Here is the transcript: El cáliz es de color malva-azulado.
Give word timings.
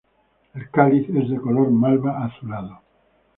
El 0.55 0.67
cáliz 0.71 1.07
es 1.09 1.29
de 1.29 1.37
color 1.39 1.69
malva-azulado. 1.69 2.81